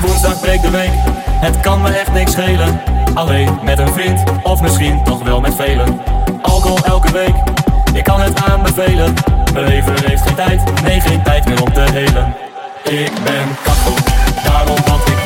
[0.00, 0.90] Woensdag breekt de week,
[1.30, 2.80] het kan me echt niks schelen.
[3.14, 6.00] Alleen met een vriend, of misschien toch wel met velen.
[6.42, 7.34] Alcohol elke week,
[7.92, 9.14] ik kan het aanbevelen.
[9.52, 12.34] Mijn leven heeft geen tijd, nee geen tijd meer om te helen.
[12.84, 13.94] Ik ben kachel,
[14.44, 15.17] daarom want ik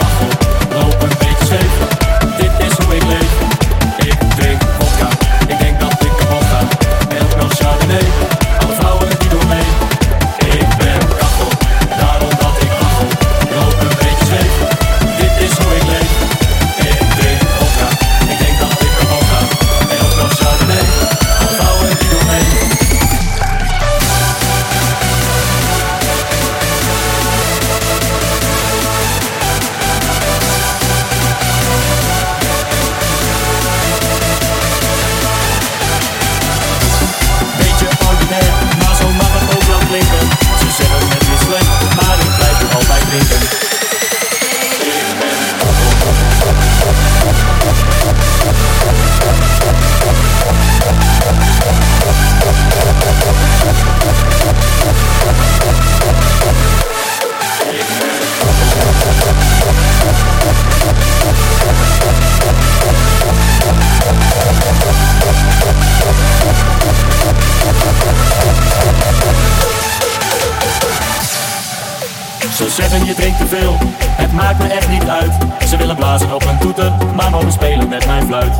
[72.56, 75.32] Ze zeggen je drinkt te veel, het maakt me echt niet uit.
[75.68, 78.56] Ze willen blazen op een toeter, maar mogen spelen met mijn fluit.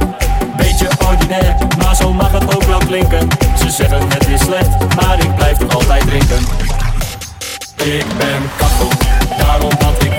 [0.56, 3.28] Beetje ordinair, maar zo mag het ook wel klinken.
[3.58, 6.38] Ze zeggen het is slecht, maar ik blijf toch altijd drinken.
[7.76, 8.88] Ik ben kachel,
[9.38, 10.12] daarom want ik